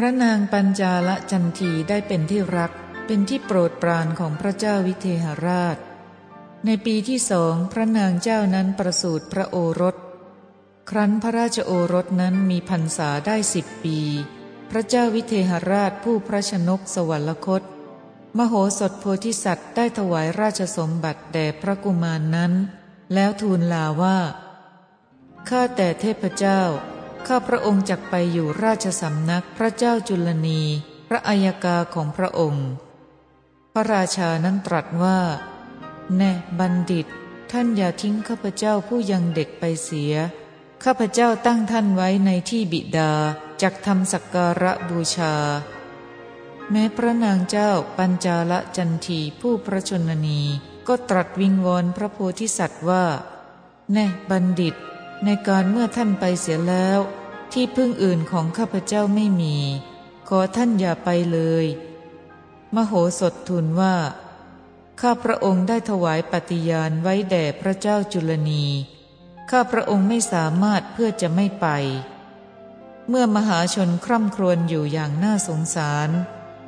[0.00, 2.72] พระนางปัญจาลจันทีได้เป็นที่รัก
[3.06, 5.76] เป็นที่โปรดปรานของพระเจ้าวิเทหราช
[6.64, 9.96] ในปีที่สองพระนางเจ้านั้นประสูติพระโอรส
[10.90, 13.98] ครั้นพระราชโอรสนั้นมีพรรษาได้สิบปี
[14.70, 17.62] พระเจ้าวิเทหราชผู้พระชนกสวรรคต
[18.38, 22.52] มโหสถโพธิสัตว์ได้ถวายราชสมบัติแด่พระกุมารนนั้น
[23.14, 24.18] แล้วทูลลาว่า
[25.48, 26.62] ข้าแต่เทพเจ้า
[27.26, 30.62] ข้าพระองค์จักไปอยู่ราชสำนักพระเจ้าจุลนี
[31.08, 32.68] พระอัยกาของพระองค์
[33.72, 35.18] พระราชานั้นตรัสว่า
[36.16, 37.06] แน่บัณฑิต
[37.52, 40.14] ท่านอย่าทิ้งข้าพเจ้าผู้ยังเด็กไปเสีย
[40.84, 43.12] ข้าพเจ้าตั้งท่านไว้ในที่บิดา
[43.62, 45.34] จักทำสักการะบูชา
[46.70, 50.40] แม้พระนางเจ้าปัญจาลจันทีผู้พระชนนี
[50.88, 53.04] ก็ตรัสวิงวอนพระโพธิสัตว์ว่า
[53.92, 54.74] แน่บัณฑิต
[55.24, 56.98] ในการเมื่อท่านไปเสียแล้ว
[57.52, 59.56] ที่พึ่งอื่นของข้าพเจ้าไม่มี
[60.28, 61.66] ขอท่านอย่าไปเลย
[62.74, 63.96] มโหสถทูลว่า
[65.00, 68.64] ข้าพระองค์ได้ถวายปฏิญาณไว้แด่พระเจ้าจุลนี
[69.50, 71.66] ข้าพระองค์ไม่สามารถเพื่อจะไม่ไป
[73.08, 76.10] เมื่อมหาชนคร่ำครวญอยู่อย่างน่าสงสาร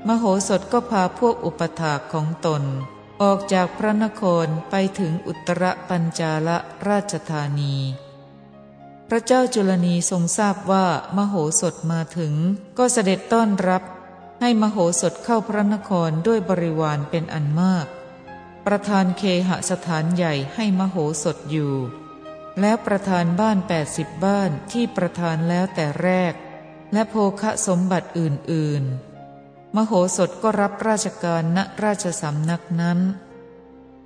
[0.06, 2.62] มโหสถก็พาพวกอุปถากของตน
[3.22, 6.48] ออกจากพระนครไปถึงอุตรปัญจาล
[6.88, 7.76] ราชธานี
[9.12, 12.34] พระเจ้าจุลนีทรงทราบว่ามโหสถมาถึง
[12.78, 13.82] ก็เสด็จต้อนรับ
[14.40, 17.86] ให้มโหสถเข้าพระนครด้วยบริวารเป็นอันมาก
[18.66, 21.74] ประธานเคหสถานใหญ่ให้มโหสถอยู่
[22.60, 26.34] แล้วประธานบ้านแปดสิบบ้านที่ประธานแล้วแต่แรก
[26.92, 28.82] และโภคะสมบัติอื่น
[29.30, 32.98] ๆ มโหสถก็รับราชการณราชสำนักนั้น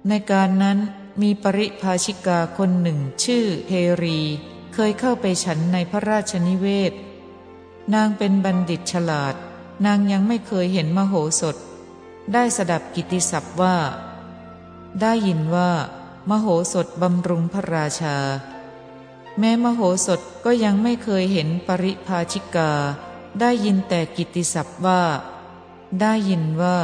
[0.08, 0.78] ในการนั้น
[1.22, 3.72] มีปริภาชิกาคนหนึ่งชื่อเฮ
[4.04, 4.22] รี
[4.76, 6.92] เคยเข้าไปฉันในพระราชนิเวศ
[7.94, 9.34] นางเป็นบัณฑิตฉลาด
[9.86, 11.56] นางยังไม่เคยเห็นมโหสถ
[12.32, 13.76] ได้สดับกิติศัพท์ว่า
[15.00, 15.70] ได้ยินว่า
[16.30, 18.16] มโหสถบำรุงพระราชา
[19.38, 22.72] แม้มโหสถก็ยังไม่เคยเห็นปริภาชิกา
[23.40, 25.02] ได้ยินแต่กิติศัพท์ว่า
[26.00, 26.78] ได้ยินว่า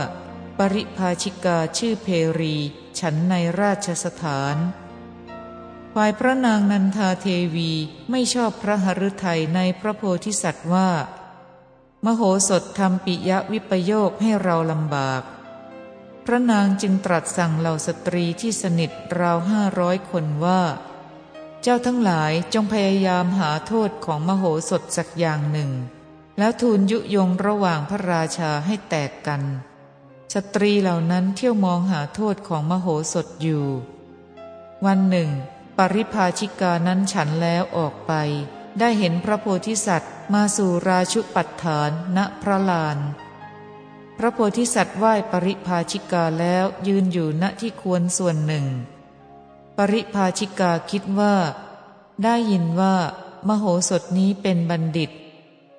[0.59, 2.07] ปริภาชิกาชื่อเพ
[2.39, 2.57] รี
[2.99, 4.57] ฉันในราชสถาน
[5.95, 7.71] ฝ่ายพระนางนันทาเทวี
[8.11, 10.91] ไม่ชอบพระหฤทัยในพระโพธิสัตว์ว่า
[12.05, 15.23] มโหสถทำปิยวิปโยคให้เราลำบาก
[16.27, 20.63] พระนางจึงตรัสสั่งเหล่าสตรีที่สนิทราวห้าร้อยคนว่า
[21.63, 25.71] เจ้าทั้งหลายจงพยายามหาโทษของมโหสถสักอย่างหนึ่ง
[26.39, 29.43] แล้วทูลยุยงระหว่างพระราชาให้แตกกัน
[30.35, 33.67] สตรีเหล่านั้นเที่ยวมองหาโทษของมโหสถอยู่
[34.87, 35.31] วันหนึ่ง
[35.95, 38.13] ริภาชิกานั้นฉันแล้วออกไป
[38.79, 42.99] ได้เห็นพระโพธิสัตว์ มาสู่ราชุปัฏฐานณพระลาน
[44.19, 48.67] พระโพธิสัตว์ไหว้ปริภาชิกาแล้วยืนอยู่ณที่ควรส่วนหนึ่ง
[49.77, 51.35] ปริภาชิกาคิดว่า
[52.25, 52.97] ได้ยินว่า
[53.49, 55.11] มโหสถนี้เป็นบัณฑิต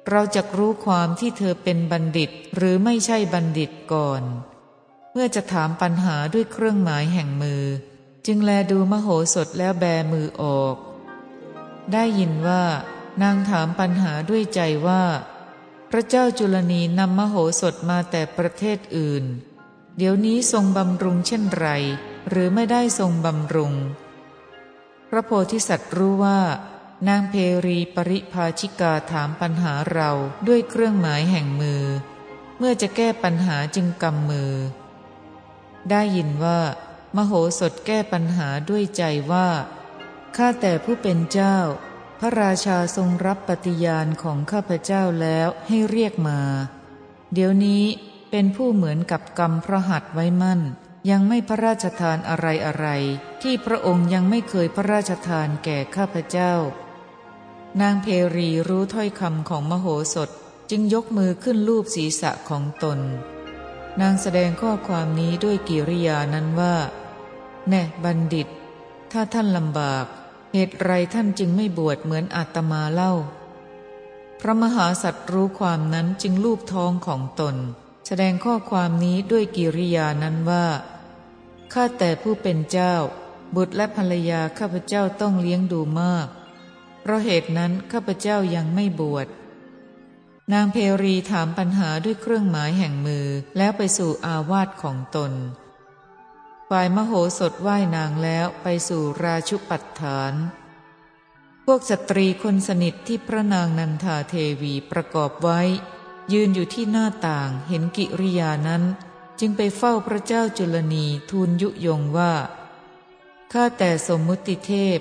[0.09, 4.23] เราจะรู้ความที่เธอเป็นบัณฑิตหรือไม่ใช่บัณฑิตก่อน
[5.11, 7.63] เมื่อจะถามปัญหาด้วยเครื่องหมายแห่งมือ
[8.25, 10.75] จึงแลดูมโหสถแล้วแบมือออก
[11.93, 12.63] ได้ยินว่า
[13.21, 15.03] นางถามปัญหาด้วยใจว่า
[15.89, 19.23] พระเจ้าจุลนีนำมโหสถมาแต่ประเทศอื่น
[19.97, 21.67] เดี๋ยวนี้ทรงบำรุงเช่นไร
[22.29, 23.73] หรือไม่ได้ทรงบำรุง
[25.09, 26.39] พระโพธิสัตว์รู้ว่า
[27.07, 27.33] นางเพ
[27.65, 30.11] รีปริภาชิกาถามปัญหาเรา
[30.47, 31.83] ด้วยเครื่องหมายแห่งมือ
[32.57, 34.53] เมื่อจะแก้ปัญหาจึงกำมือ
[35.89, 36.59] ได้ยินว่า
[37.15, 39.49] มโหสถแก้ปัญหาด้วยใจว่า
[40.35, 41.57] ข้าแต่ผู้เป็นเจ้า
[42.19, 46.39] พระราชาทรงรับปฏิญาณของข้าพเจ้าแล้วให้เรียกมา
[47.33, 47.83] เดี๋ยวนี้
[48.31, 50.61] เป็นผู้เหมือนกับกรรมพระหัตไว้มั่น
[51.09, 52.87] ยังไม่พระราชทานอะไรอะไร
[53.41, 56.53] ที่พระองค์ยังไม่เคยพระราชทานแก่ข้าพเจ้า
[57.81, 60.29] นางเพรีรู้ถ้อยคำของมโหสถ
[60.69, 62.99] จึงยกมือขึ้นลูบศีรษะของตน
[64.01, 66.75] นางแสดงข้อความนี้ด้วยกิริยานั้นว่า
[67.69, 68.47] แน่บัณฑิต
[69.11, 70.05] ถ้าท่านลำบาก
[70.53, 73.13] เหตุไรท่านจึงไม่บวชเหมือนอาตมาเล่า
[74.39, 77.55] พระมหาสัตว์รู้ความนั้นจึงลูบท้องของตน
[78.07, 80.67] แสดงข้อความนี้ด้วยกิริยานั้นว่า
[81.73, 82.95] ข้าแต่ผู้เป็นเจ้า
[83.55, 86.27] บุตรและภรรยาข้าพเจ้าต้องเลี้ยงดูมาก
[87.01, 89.27] เพราะเหตุนั้นข้าพเจ้ายังไม่บวช
[90.53, 95.31] นางเพรีถามปัญหาด้วยเครื่องหมายแห่งมือแล้วไปสู่อาวาสของตน
[96.75, 100.33] ฝ่ายมโหสถว่ายนางแล้วไปสู่ราชุปัฏฐาน
[101.65, 105.61] พวกสตรีคนสนิทที่พระนางนันทาเทวีประกอบไว้
[106.33, 108.83] ยืนอยู่ที่หน้าต่างเห็นกิริยานั้น
[109.39, 112.33] จึงไปเฝ้าพระเจ้าจุลนีทูลยุยงว่า
[113.51, 114.99] ข้าแต่สมมุติเทพ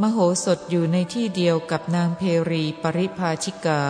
[0.00, 3.82] มโหสถอยู่ในที่เดียวกับนางเพรีปริภาชิกา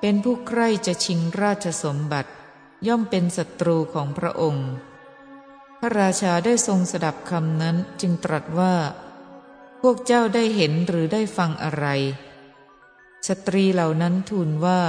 [0.00, 2.30] เป็นผู้ใคร่จะชิงราชสมบัติ
[2.86, 4.70] ย่อมเป็นศัตรูของพระองค์
[5.84, 8.74] ระราชาได้ทรงสดับคำนั้นจึงตรัสว่า
[9.80, 11.86] พวกเจ้าได้เห็นหรือได้ฟังอะไร
[13.28, 14.82] สตรีเหล่านั้นทูลว่า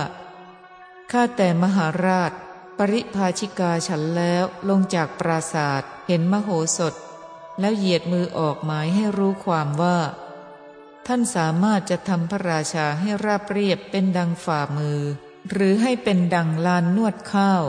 [1.11, 2.31] ข้าแต่มหาราช
[2.77, 6.93] ปริภาชิกาฉันแล้วลงจากปราศาสตร์เห็นมโหสถ
[7.59, 9.97] แล้วเหยียดมือออกหมายให้รู้ความว่า
[11.07, 14.99] ท่านสามารถจะทำพระราชาให้ราบเรียบเป็นดังฝ่ามือ
[15.51, 17.63] หรือให้เป็นดังลานนวดข้าว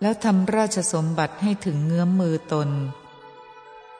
[0.00, 2.70] แล้วทำราชสมบัติให้ถึงเงื้อมมือตน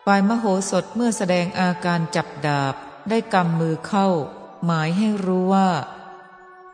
[0.05, 2.75] ฝ่ายมโหสถเมื่อแสดงอาการจับดาบ
[3.09, 4.09] ได้กำมือเข้า
[4.65, 5.71] หมายให้รู้ว่า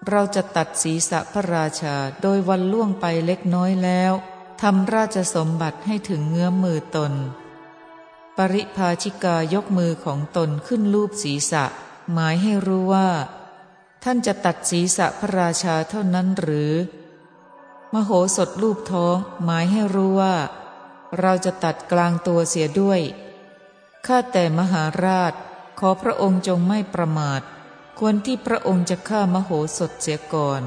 [0.09, 4.13] เราจะตัดศีรษะพระราชาโดยวันล่วงไปเล็กน้อยแล้ว
[4.63, 7.13] ทำราชสมบัติให้ถึงเงื้อมมือตน
[8.37, 11.65] ปริภาชิกายกมือของตนขึ้นรูปศีรษะ
[12.13, 13.11] หมายให้รู้ว่า
[14.05, 16.73] ท่านจะตัดศีรษะพระราชาเท่านั้นหรือ
[17.95, 20.37] มโหสถรูปท้องหมายให้รู้ว่า
[21.21, 23.01] เราจะตัดกลางตัวเสียด้วย
[24.07, 25.33] ข้าแต่มหาราช
[25.79, 27.43] ขอพระองค์จงไม่ประมาท
[27.99, 30.63] ควรที่พระองค์จะฆ่ามโหสถเสียก่อน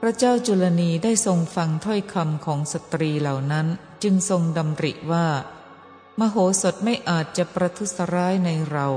[0.00, 3.66] พระเจ้าจุลนีได้ทรงฟังถ้อยคำของสตรีเหล่านั้น
[4.02, 5.26] จึงทรงดำริว่า
[6.18, 8.88] มโหสถไม่อาจจะประทุษร้ายในเรา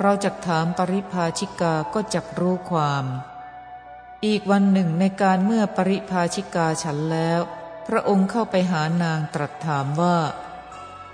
[0.00, 3.04] เราจะถามปริภาชิกาก็จักรู้ความ
[4.26, 7.40] อีกวันหนึ่งในการเมื่อปริภาชิกาฉันแล้ว
[7.86, 10.18] พระองค์เข้าไปหานางตรัสถามว่า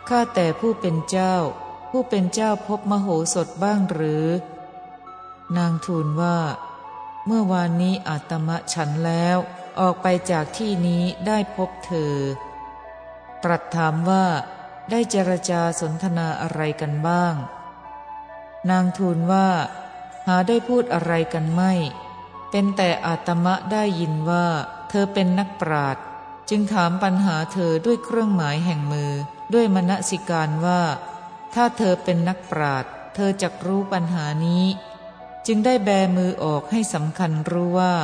[0.08, 1.36] ข้าแต่ผู้เป็นเจ้า
[1.90, 4.26] ผู้เป็นเจ้าพบมโหสถบ้างหรือ
[5.56, 6.38] นางทูลว่า
[7.26, 9.36] เมื่อวานนี้อาตมะฉันแล้ว
[9.80, 12.14] ออกไปจากที่นี้ได้พบเธอ
[13.44, 14.26] ตรัสถามว่า
[14.90, 17.34] ได้เจรจาสนทนาอะไรกันบ้าง
[18.70, 19.48] นางทูลว่า
[20.26, 21.72] หาได้พูดอะไรกันไม่
[22.56, 24.46] เป็นแต่อาตมะได้ยินว่า
[24.90, 25.96] เธอเป็นนักปราด
[26.50, 29.12] จึงถามปัญหาเธอด้วยเครื่องหมายแห่งมือ
[29.52, 30.82] ด้วยมณสิการว่า
[31.54, 32.84] ถ้าเธอเป็นนักปราด
[33.14, 34.64] เธอจะรู้ปัญหานี้
[35.46, 37.94] จึงได้แบมือออกให้สำคัญรู้ว่า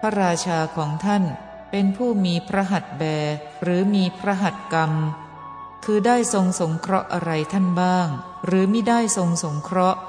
[0.00, 1.24] พระราชาของท่าน
[1.70, 3.02] เป็นผู้มีพระหัตถ์แบ
[3.62, 4.92] หรือมีพระหัตถ์กรรม
[5.84, 8.08] คือได้ทรงสงเคราะห์อะไรท่านบ้าง
[8.46, 10.00] หรือไม่ได้ทรงสงเคราะห์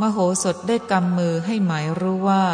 [0.00, 2.44] มโหสถได้กำมือให้หมายรู้ว่า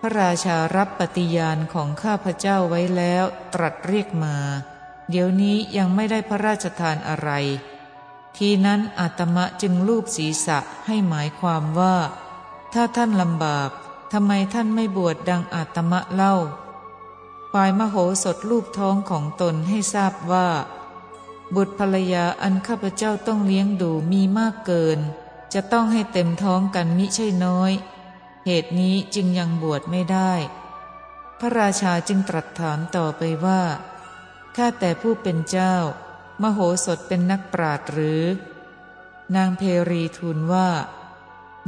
[0.00, 3.24] พระราชารับปฏิญาณของข้าพเจ้าไว้แล้ว
[3.54, 4.36] ตรัสเรียกมา
[5.10, 7.30] เดี๋ยวนี้ยังไม่ได้พระราชทานอะไร
[8.36, 11.96] ทีนั้นอาตมะจึงลูบศีรษะให้หมายความว่า
[12.72, 13.70] ถ้าท่านลำบาก
[14.12, 16.34] ทำไมท่านไม่บวชดดังอาตมะเล่า
[17.52, 20.48] ฝ่ายมโหสถลูบท้องของตนให้ทราบว่า
[21.54, 24.98] บุตรภรรยาอันข้าพเจ้าต้องเลี้ยงดูมีมากเกิน
[25.54, 27.72] จะต้องให้เต็มท้องกันมิใช่น้อย
[28.46, 30.32] เหตุนี้จึงยังบวชไม่ได้
[31.38, 33.62] พระราชาจึงตรัสถามต่อไปว่า
[34.56, 35.74] ข้าแต่ผู้เป็นเจ้า
[36.42, 38.22] มโหสถเป็นนักปราดหรือ
[39.36, 40.68] นางเพรีทูลว่า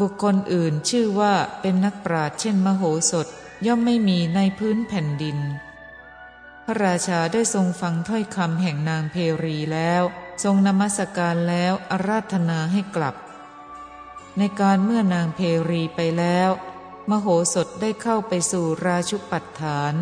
[0.01, 3.27] บุคคลอื่นชื่อว่าเป็นนักปราดเช่นมโหสถ
[3.67, 5.39] ย่อมไม่มีในพื้นแผ่นดิน
[6.67, 10.03] พระราชาได้ทรงฟังถ้อยคำแห่งนางเพรีแล้ว
[10.43, 13.15] ทรงนมัสการแล้วอาราธนาให้กลับ
[14.39, 16.51] ในการเมื่อนางเพรีไปแล้ว
[17.11, 19.95] มโหสถได้เข้าไปสู่ราชุปัฏฐาน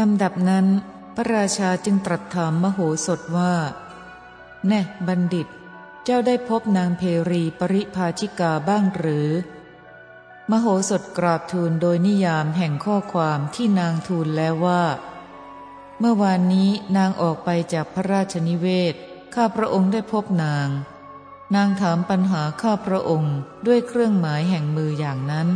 [0.00, 0.66] ลำดับนั้น
[1.14, 3.54] พระราชาจึงตรัสถามมโหสถว่า
[4.66, 5.48] แน่บัณฑิต
[6.04, 9.28] เจ้าได้พบนางเพรีปริภาชิกาบ้างหรือ
[10.50, 14.84] มโหสถกราบทูลโดยนิยามแห่งข้อความที่นางทูลแล้วว่า
[15.98, 18.94] เมื่อวานนี้นางออกไปจากพระราชนิเวศ
[19.34, 20.68] ข้าพระองค์ได้พบนาง
[21.54, 23.36] นางถามปัญหาข้าพระองค์
[23.66, 25.48] ด้วยเครื่องหมายแห่งมืออย่างนั้น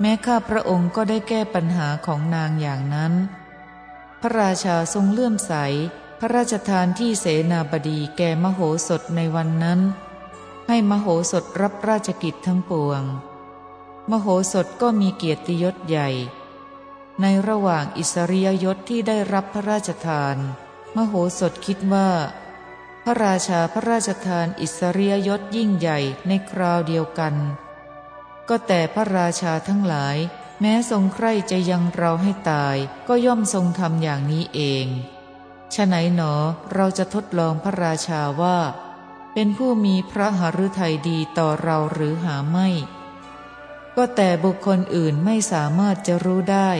[0.00, 3.12] แม้ข้าพระองค์ก็ได้แก้ปัญหาของนางอย่างนั้น
[4.20, 5.52] พระราชาทรงเลื่อมใส
[6.20, 9.80] พระราชทานที่เสนาบดีแก่มโหสถในวันนั้น
[10.68, 13.02] ให้มโหสถรับราชกิจทั้งปวง
[14.10, 16.08] มโหสถก็มีเกียรติยศใหญ่
[17.20, 20.36] ในระหว่างอิสริยยศที่ได้รับพระราชทาน
[20.96, 22.08] มโหสถคิดว่า
[23.08, 25.98] พระราชาพระราชทานอิสริยยศยิ่งใหญ่
[26.28, 27.34] ในคราวเดียวกัน
[28.48, 30.16] ก็แต่พระราชาทั้งหลาย
[30.60, 32.76] แม้ทรงใคร่จะยังเราให้ตาย
[33.08, 34.86] ก็ย่อมทรงทำอย่างนี้เอง
[35.74, 36.34] ฉะไหนหนอ
[36.74, 38.58] เราจะทดลองพระราชาว่า
[39.34, 42.68] เป็นผู้มีพระหฤทัยดีต่อเราหรือหาไม่
[43.96, 46.70] ก็แต่บุคคลอื่นไม่สามารถจะรู้ได้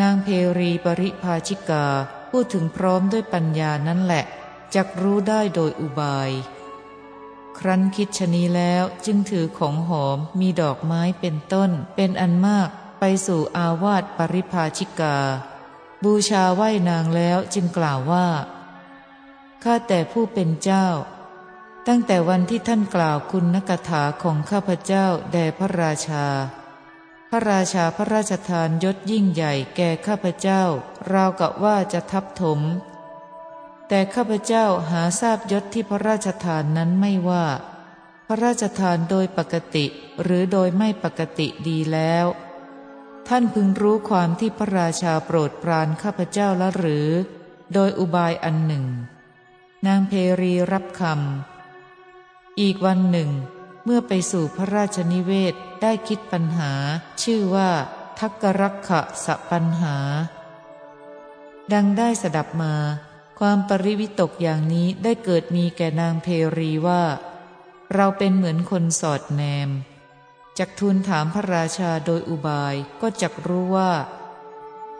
[0.00, 1.86] นางเพรีปริภาชิกา
[2.30, 4.24] พูดถึงพร้อมด้วยปัญญานั่นแหละ
[4.74, 6.30] จักรู้ได้โดยอุบาย
[7.58, 12.68] ครั้นคิดชนีแล้วจึงถือของหอมมีดอกไม้เป็นต้น เป็นอันมาก
[13.00, 15.16] ไปสู่อาวาสปริภาชิกา
[16.04, 18.28] บูชาไหวนางแล้วจึงกล่าวว่า
[19.62, 20.86] ข้าแต่ผู้เป็นเจ้า
[21.86, 26.26] ตั้งแต่วันที่ท่านกล่าวคุณนกถาของข้าพเจ้าแด่พระราชา
[27.30, 30.62] พระราชาพระราชทานยศยิ่งใหญ่แก่ข้าพเจ้า
[31.12, 32.60] ราวกับว่าจะทับถม
[33.88, 37.46] แต่ข้าพเจ้าหาทราบยศที่พระราชทานนั้นไม่ว่า
[38.26, 39.86] พระราชทานโดยปกติ
[40.22, 42.26] หรือโดยไม่ปกติดีแล้ว
[43.28, 47.08] ท่านพึงรู้ความที่พระราชาโปรดปรานข้าพเจ้าละหรือ
[47.72, 48.86] โดยอุบายอันหนึ่ง
[49.86, 53.30] นางเพรีรับคำอีกวันหนึ่ง
[53.84, 56.72] เมื่อไปสู่พระราชนิเวศได้คิดปัญหา
[57.22, 57.70] ชื่อว่า
[58.18, 59.96] ทักกรักขะสปัญหา
[61.72, 62.74] ดังได้สดับมา
[63.38, 66.28] ความปริวิตกอย่างนี้ได้เกิดมีแก่นางเพ
[66.58, 67.02] รีว่า
[67.94, 69.70] เราเป็นเหมือนคนสอดแนม
[70.58, 73.92] จักทูลถามพระราชาโดยอุบายก็จักรู้ว่า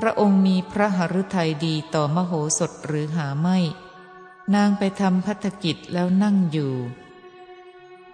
[0.00, 3.58] พระองค์มีพระหฤทัยดีต่อมโหสถหรือหาไม่
[4.54, 6.74] นางไปทำพัฒกิจแล้วนั่งอยู่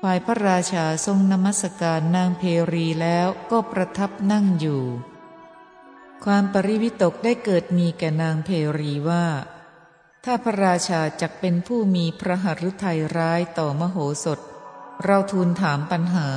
[0.01, 4.83] ฝ่ายพระราชาทรงนมัสการนางเพรีแล้วก็ประทับนั่งอยู่
[6.25, 9.25] ความปริวิตกได้เกิดมีแก่นางเพรีว่า
[10.25, 14.39] ถ้าพระราชาจักเป็นผู้มีพระหฤทัยร้ายต่อมโหสถ
[15.05, 16.29] เราทูลถามปัญหา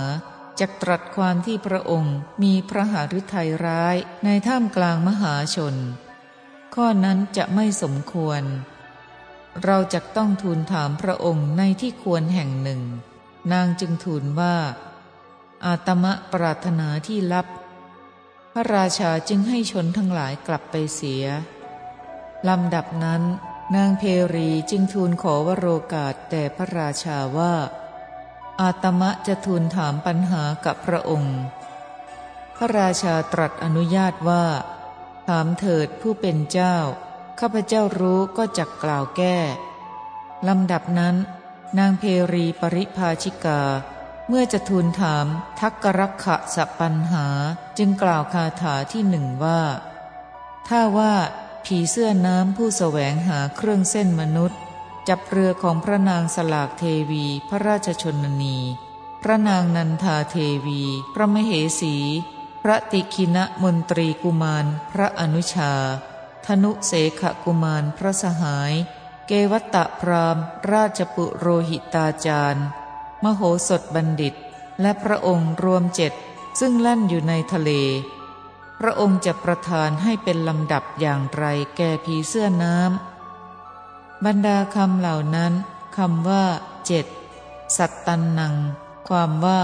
[0.60, 5.76] จักตรัสความที่พระองค์มีพระหฤทัยร้ายในท่ามกลางมหาชน
[6.76, 8.44] ข้อนั้นจะไม่สมควร
[9.64, 12.82] เราจะต้องทูลถามพระองค์ในที่ควรแห่งหนึ่ง
[13.52, 14.56] นางจึงทูลว่า
[15.66, 17.48] อาตมะปรารถนาที่ลับ
[18.54, 21.26] พระราชาจึงให้ชนทั้งหลายกลับไปเสีย
[22.48, 23.24] ลำดับนั้น
[23.74, 24.04] นางเพ
[24.34, 27.56] รีจึงทูลขอวโรกาสแต่พระราชาว่า
[28.62, 31.38] อาตมะจะทูลถามปัญหากับพระองค์
[32.56, 34.46] พระราชาตรัสอนุญาตว่า
[35.28, 36.78] ถามเถิดผู้เป็นเจ้า
[37.40, 39.38] ข้าพเจ้ารู้ก็จักกล่าวแก้
[40.48, 41.16] ลำดับนั้น
[41.78, 42.04] นางเพ
[42.34, 43.62] รีปริภาชิกา
[44.28, 45.26] เมื่อจะทูลถาม
[45.60, 47.28] ทักกรักขะสปัญหา
[47.78, 49.62] จึงกล่าวคาถาที่หนึ่งว่า
[50.68, 51.14] ถ้าว่า
[51.66, 54.60] ผีเสื้อน้ำผู้แสวงหาเครื่องเส้นมนุษย์
[55.10, 58.58] จับเรือของพระนางสลากเทวีพระราชชนนี
[59.24, 60.82] พระนางนันทาเทวี
[61.14, 61.96] พระมเหสี
[62.64, 65.74] พระติคินะมนตรีกุมาร พระอนุชา
[66.46, 68.74] ธนุเสขกุมารพระสหาย
[69.28, 70.38] เกวัตตะพราม
[70.72, 72.66] ราชปุโรหิตาจารย์
[73.24, 74.36] มโหสถบัณฑิต
[74.82, 76.14] และพระองค์รวมเจ็ด
[76.60, 77.72] ซึ่งลั่นอยู่ในทะเล
[78.80, 81.46] พระองค์จะประทานให้เป็นลำดับอย่างไร
[81.78, 85.54] แก่ผีเสื้อน้ำบรรดาคำเหล่านั้น
[85.98, 86.46] คำว่า
[86.86, 87.06] เจ็ด
[87.78, 88.56] สัตตันนัง
[89.08, 89.62] ความว่า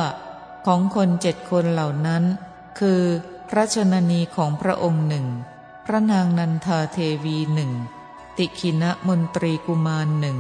[0.66, 2.24] ของคนเจ็ดคนเหล่านั้น
[2.80, 3.02] คือ
[3.50, 5.28] พระชนนีของพระองค์หนึ่ง
[5.86, 7.72] พระนางนันทาเทวีหนึ่ง
[8.38, 10.38] ติคินะมนตรีกุมารหนึ่ง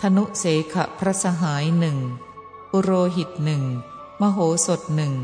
[0.00, 1.98] ธนุเสขะพระสหายหนึ่ง
[2.70, 3.62] ปุโรหิตหนึ่ง
[4.20, 5.14] มโหสถหนึ่ง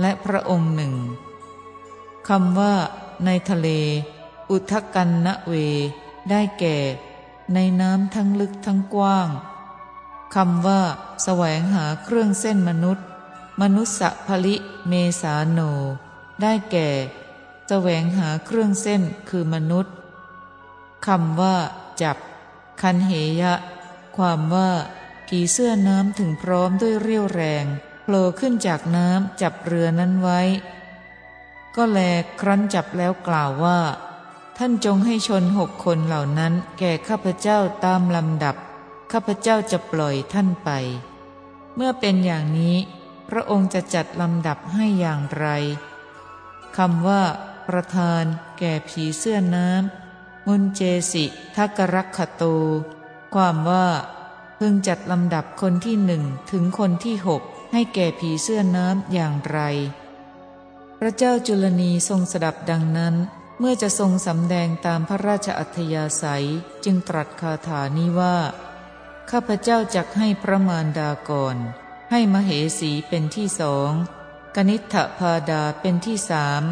[0.00, 0.94] และพระองค์หนึ่ง
[2.28, 2.74] คำว่า
[3.24, 3.68] ในทะเล
[4.50, 5.52] อุทกันนะเว
[6.30, 6.76] ได้แก่
[7.54, 9.28] ในน้ำทั้งลึกทั้งกว้าง
[10.34, 10.80] คำว่า
[11.24, 13.04] แสวงหาเครื่องเส้นมนุษย์
[13.60, 14.56] มนุสสะภลิ
[14.88, 15.60] เมสาโน
[16.42, 16.88] ได้แก่
[17.68, 19.94] แสวงหาเครื่องเส้นคือมนุษย์
[21.06, 21.56] คำว่า
[22.02, 22.16] จับ
[22.80, 23.54] คันเหยะ
[24.16, 24.70] ความว่า
[25.26, 27.64] ผีเสื้อน้ำถึงพร้อมด้วยเรี่ยวแรง
[28.02, 30.40] โผล่ขึ้นจากน้ำจับเรือนั้นไว้
[31.76, 32.00] ก็แล
[32.40, 33.80] ครั้นจับแล้วกล่าวว่า
[34.58, 38.56] ท่านจงให้ชนหกคนเหล่านั้น แก่ข้าพเจ้าตามลำดับ
[39.12, 40.70] ข้าพเจ้าจะปล่อยท่านไป
[41.74, 42.76] เมื่อเป็นอย่างนี้
[43.28, 45.46] พระองค์จะจัดลำดับให้อย่างไร
[46.76, 47.22] คำว่า
[47.68, 48.22] ประธาน
[48.58, 50.80] แก่ผีเสื้อน้ำมุนเจ
[51.12, 51.24] สิ
[51.56, 52.44] ทักรักขโต
[53.34, 53.86] ความว่า
[54.58, 59.60] พึงจัดลำดับคนที่หนึ่งถึงคนที่หกให้แก่ผีเสื้อน้ำอย่างไร
[61.04, 63.14] ระเจ้าจุลนีทรงสดับดังนั้น
[63.58, 66.46] เมื่อจะทรงสำแดงตามพระราชอัธยาศัย
[66.84, 68.36] จึงตรัสคาถานี้ว่า
[69.30, 71.56] ข้าพเจ้าจักให้พระมารดาก่อน
[72.10, 73.90] ให้มเหสีเป็นที่สอง
[74.56, 76.62] กนิษฐพาดาเป็นที่สาม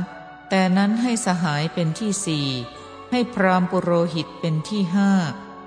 [0.48, 2.48] แต่นั้นให้สหายเป็นที่สี่
[3.10, 5.10] ให้พรามปุโรหิตเป็นที่ห้า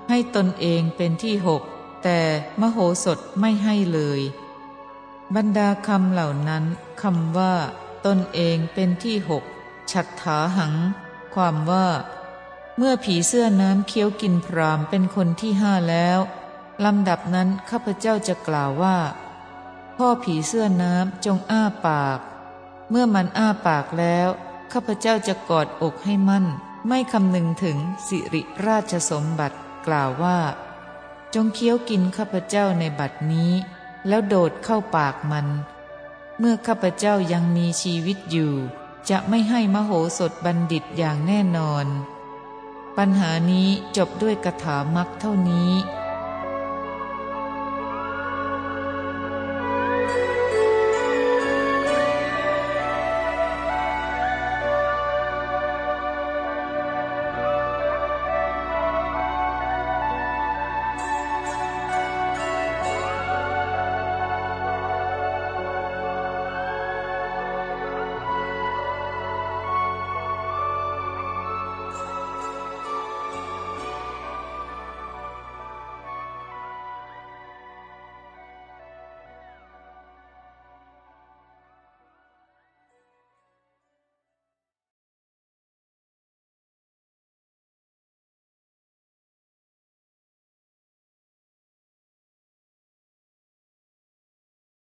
[0.08, 1.62] ให้ตนเองเป็นที่หก
[2.02, 2.20] แต่
[2.60, 4.20] มโหสถไม่ให้เลย
[5.34, 6.64] บรรดาคำเหล่านั้น
[7.02, 7.54] คำว่า
[8.06, 9.44] ตนเองเป็นที่หก
[9.90, 10.74] ฉัตถาหัง
[11.34, 11.88] ความว่า
[12.76, 16.18] เมื่อผีเสื้อน้ำเคี้ยวกินพรามเป็นคนที่ห้าแล้ว
[16.84, 18.98] ลำดับนั้นข้าพเจ้าจะกล่าวว่า
[19.96, 22.18] พ่อผีเสื้อน้ำจงอ้าปาก
[22.90, 24.28] เมื่อมันอ้าปากแล้ว
[24.72, 26.46] ข้าพเจ้าจะกอดอกให้มั่น
[26.88, 30.38] ไม่คำนึงถึงสิริราชสมบัติกล่าวว่า
[31.34, 33.52] จงเคี้ยวกินข้าพเจ้าในบัดนี้
[34.08, 35.46] แล้วโดดเข้าปากมัน
[36.38, 38.52] เมื่อข้าพเจ้ายังมีชีวิตอยู่
[39.10, 41.86] จะไม่ให้มโหสถบัณฑิตอย่างแน่นอน
[42.96, 45.70] ปัญหานี้จบด้วยกถามักเท่านี้